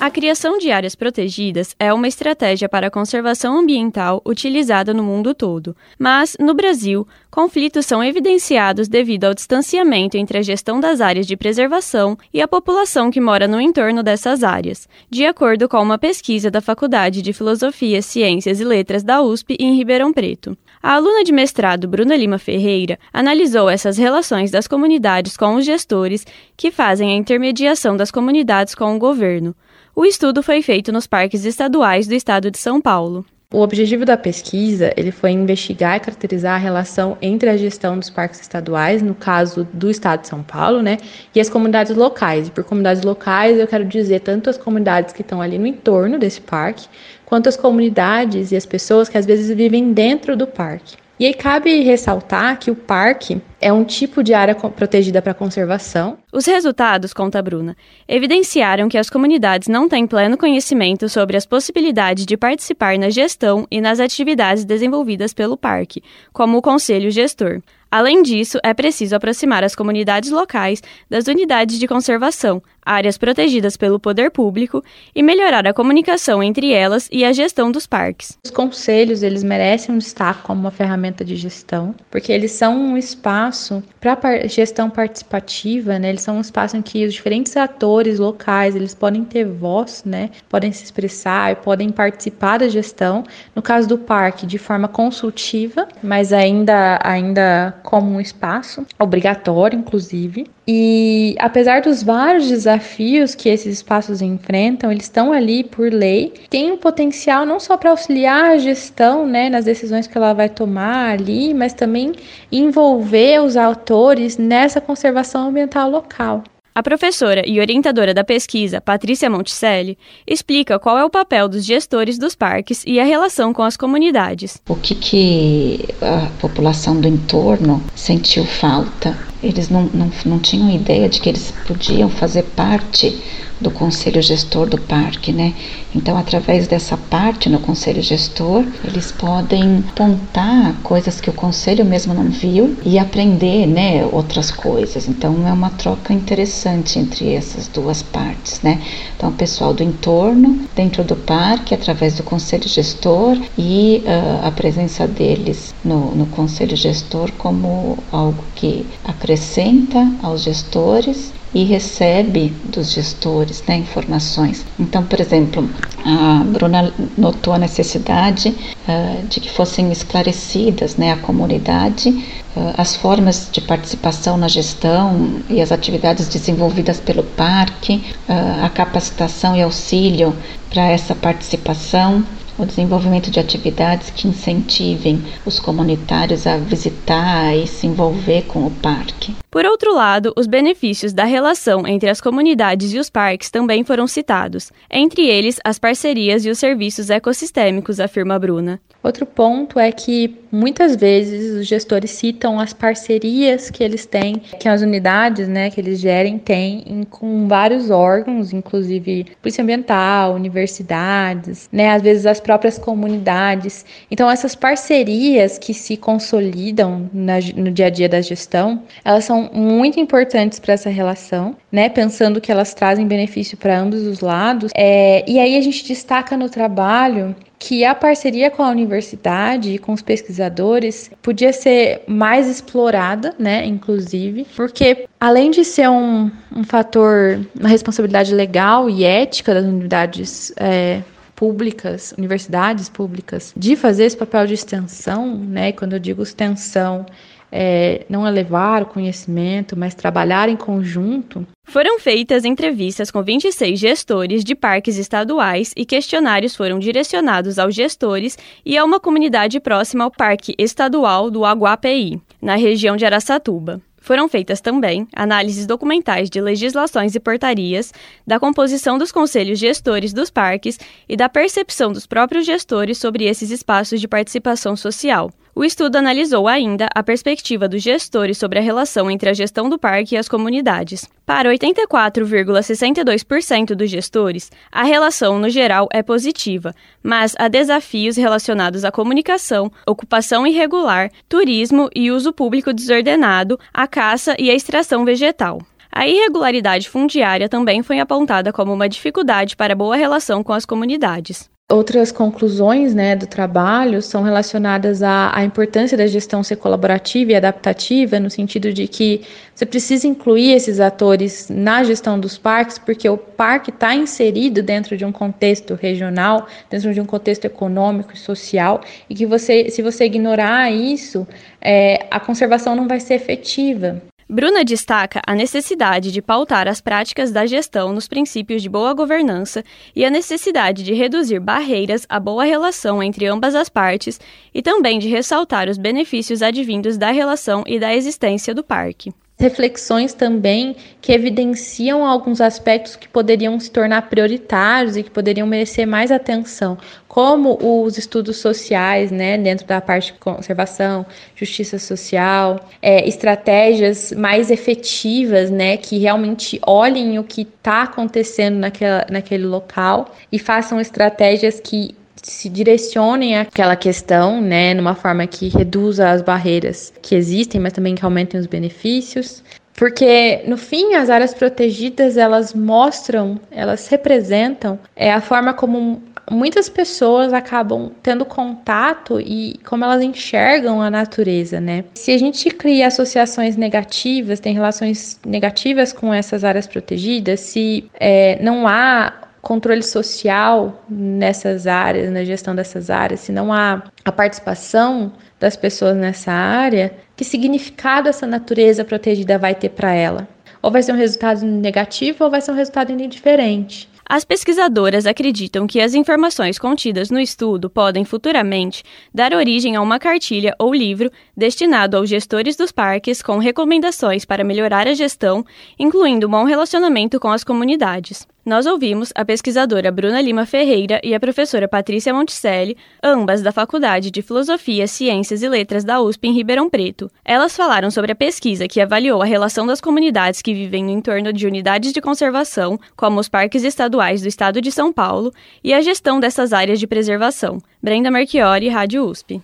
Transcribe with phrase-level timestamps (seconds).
[0.00, 5.34] A criação de áreas protegidas é uma estratégia para a conservação ambiental utilizada no mundo
[5.34, 5.76] todo.
[5.98, 11.36] Mas, no Brasil, conflitos são evidenciados devido ao distanciamento entre a gestão das áreas de
[11.36, 16.48] preservação e a população que mora no entorno dessas áreas, de acordo com uma pesquisa
[16.48, 20.56] da Faculdade de Filosofia, Ciências e Letras da USP em Ribeirão Preto.
[20.80, 26.24] A aluna de mestrado Bruna Lima Ferreira analisou essas relações das comunidades com os gestores
[26.56, 29.56] que fazem a intermediação das comunidades com o governo.
[29.98, 33.26] O estudo foi feito nos parques estaduais do estado de São Paulo.
[33.52, 38.08] O objetivo da pesquisa ele foi investigar e caracterizar a relação entre a gestão dos
[38.08, 40.98] parques estaduais, no caso do estado de São Paulo, né,
[41.34, 42.46] e as comunidades locais.
[42.46, 46.16] E por comunidades locais eu quero dizer tanto as comunidades que estão ali no entorno
[46.16, 46.86] desse parque,
[47.26, 50.96] quanto as comunidades e as pessoas que às vezes vivem dentro do parque.
[51.20, 56.16] E aí cabe ressaltar que o parque é um tipo de área protegida para conservação.
[56.32, 62.24] Os resultados, conta Bruna, evidenciaram que as comunidades não têm pleno conhecimento sobre as possibilidades
[62.24, 66.02] de participar na gestão e nas atividades desenvolvidas pelo parque,
[66.32, 67.62] como o conselho gestor.
[67.90, 74.00] Além disso, é preciso aproximar as comunidades locais das unidades de conservação, áreas protegidas pelo
[74.00, 74.82] poder público
[75.14, 78.38] e melhorar a comunicação entre elas e a gestão dos parques.
[78.44, 82.96] Os conselhos, eles merecem um destaque como uma ferramenta de gestão, porque eles são um
[82.96, 86.08] espaço para gestão participativa, né?
[86.08, 90.30] Eles são um espaço em que os diferentes atores locais, eles podem ter voz, né?
[90.48, 93.24] Podem se expressar, podem participar da gestão.
[93.54, 100.46] No caso do parque, de forma consultiva, mas ainda ainda como um espaço obrigatório, inclusive.
[100.70, 106.70] E apesar dos vários desafios que esses espaços enfrentam, eles estão ali por lei, tem
[106.70, 111.12] um potencial não só para auxiliar a gestão, né, nas decisões que ela vai tomar
[111.12, 112.12] ali, mas também
[112.52, 116.44] envolver os autores nessa conservação ambiental local.
[116.74, 122.18] A professora e orientadora da pesquisa, Patrícia Monticelli, explica qual é o papel dos gestores
[122.18, 124.60] dos parques e a relação com as comunidades.
[124.68, 129.27] O que, que a população do entorno sentiu falta?
[129.42, 133.16] Eles não, não, não tinham ideia de que eles podiam fazer parte
[133.60, 135.54] do conselho gestor do parque, né?
[135.94, 142.14] Então, através dessa parte no conselho gestor, eles podem apontar coisas que o conselho mesmo
[142.14, 145.08] não viu e aprender, né, outras coisas.
[145.08, 148.80] Então, é uma troca interessante entre essas duas partes, né?
[149.16, 154.50] Então, o pessoal do entorno, dentro do parque, através do conselho gestor e uh, a
[154.50, 162.92] presença deles no, no conselho gestor como algo que acrescenta aos gestores e recebe dos
[162.92, 164.66] gestores né, informações.
[164.78, 165.68] Então, por exemplo,
[166.04, 172.96] a Bruna notou a necessidade uh, de que fossem esclarecidas né, a comunidade uh, as
[172.96, 179.62] formas de participação na gestão e as atividades desenvolvidas pelo parque, uh, a capacitação e
[179.62, 180.36] auxílio
[180.68, 182.24] para essa participação
[182.58, 188.70] o desenvolvimento de atividades que incentivem os comunitários a visitar e se envolver com o
[188.70, 189.36] parque.
[189.50, 194.06] Por outro lado, os benefícios da relação entre as comunidades e os parques também foram
[194.06, 198.78] citados, entre eles as parcerias e os serviços ecossistêmicos, afirma Bruna.
[199.02, 204.68] Outro ponto é que muitas vezes os gestores citam as parcerias que eles têm, que
[204.68, 211.90] as unidades, né, que eles gerem têm com vários órgãos, inclusive polícia ambiental, universidades, né,
[211.90, 213.86] às vezes as próprias comunidades.
[214.10, 219.37] Então essas parcerias que se consolidam na, no dia a dia da gestão, elas são
[219.42, 221.88] muito importantes para essa relação, né?
[221.88, 224.70] Pensando que elas trazem benefício para ambos os lados.
[224.74, 229.78] É, e aí a gente destaca no trabalho que a parceria com a universidade e
[229.78, 236.62] com os pesquisadores podia ser mais explorada, né, inclusive, porque além de ser um, um
[236.62, 241.02] fator, uma responsabilidade legal e ética das unidades é,
[241.34, 247.06] públicas, universidades públicas, de fazer esse papel de extensão, né, quando eu digo extensão,
[247.50, 251.46] é, não é levar o conhecimento, mas trabalhar em conjunto.
[251.64, 258.38] Foram feitas entrevistas com 26 gestores de parques estaduais e questionários foram direcionados aos gestores
[258.64, 263.80] e a uma comunidade próxima ao Parque Estadual do Aguapeí, na região de Araçatuba.
[264.00, 267.92] Foram feitas também análises documentais de legislações e portarias,
[268.26, 273.50] da composição dos conselhos gestores dos parques e da percepção dos próprios gestores sobre esses
[273.50, 275.30] espaços de participação social.
[275.58, 279.76] O estudo analisou ainda a perspectiva dos gestores sobre a relação entre a gestão do
[279.76, 281.04] parque e as comunidades.
[281.26, 286.72] Para 84,62% dos gestores, a relação no geral é positiva,
[287.02, 294.36] mas há desafios relacionados à comunicação, ocupação irregular, turismo e uso público desordenado, a caça
[294.38, 295.60] e a extração vegetal.
[295.90, 301.50] A irregularidade fundiária também foi apontada como uma dificuldade para boa relação com as comunidades.
[301.70, 307.34] Outras conclusões né, do trabalho são relacionadas à, à, importância da gestão ser colaborativa e
[307.34, 309.20] adaptativa, no sentido de que
[309.54, 314.96] você precisa incluir esses atores na gestão dos parques, porque o parque está inserido dentro
[314.96, 318.80] de um contexto regional, dentro de um contexto econômico e social,
[319.10, 321.28] e que você, se você ignorar isso,
[321.60, 324.00] é, a conservação não vai ser efetiva.
[324.30, 329.64] Bruna destaca a necessidade de pautar as práticas da gestão nos princípios de boa governança
[329.96, 334.20] e a necessidade de reduzir barreiras à boa relação entre ambas as partes
[334.52, 340.12] e também de ressaltar os benefícios advindos da relação e da existência do parque reflexões
[340.12, 346.10] também que evidenciam alguns aspectos que poderiam se tornar prioritários e que poderiam merecer mais
[346.10, 346.76] atenção,
[347.06, 351.06] como os estudos sociais, né, dentro da parte de conservação,
[351.36, 359.06] justiça social, é, estratégias mais efetivas, né, que realmente olhem o que está acontecendo naquela,
[359.08, 366.10] naquele local e façam estratégias que se direcionem àquela questão, né, numa forma que reduza
[366.10, 369.42] as barreiras que existem, mas também que aumentem os benefícios.
[369.74, 376.68] Porque, no fim, as áreas protegidas, elas mostram, elas representam é, a forma como muitas
[376.68, 381.84] pessoas acabam tendo contato e como elas enxergam a natureza, né?
[381.94, 388.36] Se a gente cria associações negativas, tem relações negativas com essas áreas protegidas, se é,
[388.42, 395.12] não há controle social nessas áreas, na gestão dessas áreas, se não há a participação
[395.38, 400.28] das pessoas nessa área, que significado essa natureza protegida vai ter para ela?
[400.60, 403.88] Ou vai ser um resultado negativo ou vai ser um resultado indiferente?
[404.10, 408.82] As pesquisadoras acreditam que as informações contidas no estudo podem futuramente
[409.12, 414.42] dar origem a uma cartilha ou livro destinado aos gestores dos parques com recomendações para
[414.42, 415.44] melhorar a gestão,
[415.78, 418.26] incluindo um bom relacionamento com as comunidades.
[418.48, 424.10] Nós ouvimos a pesquisadora Bruna Lima Ferreira e a professora Patrícia Monticelli, ambas da Faculdade
[424.10, 427.10] de Filosofia, Ciências e Letras da USP em Ribeirão Preto.
[427.22, 431.30] Elas falaram sobre a pesquisa que avaliou a relação das comunidades que vivem no entorno
[431.30, 435.30] de unidades de conservação, como os parques estaduais do estado de São Paulo,
[435.62, 437.60] e a gestão dessas áreas de preservação.
[437.82, 439.42] Brenda Marchiori, Rádio USP.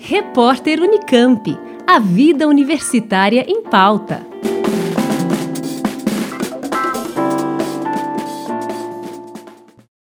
[0.00, 1.56] Repórter Unicamp.
[1.86, 4.26] A vida universitária em pauta.